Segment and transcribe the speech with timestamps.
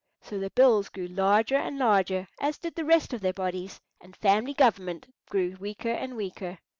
[0.23, 4.15] So their bills grew larger and larger, as did the rest of their bodies, and
[4.15, 6.57] family government grew weaker and weaker.